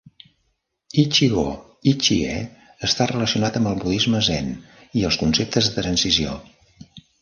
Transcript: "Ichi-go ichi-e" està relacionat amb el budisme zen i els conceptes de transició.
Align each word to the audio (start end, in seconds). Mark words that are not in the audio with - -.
"Ichi-go 1.03 1.43
ichi-e" 1.91 2.39
està 2.89 3.09
relacionat 3.13 3.63
amb 3.63 3.73
el 3.75 3.79
budisme 3.87 4.25
zen 4.33 4.53
i 5.03 5.09
els 5.11 5.23
conceptes 5.27 5.67
de 5.73 5.81
transició. 5.81 6.39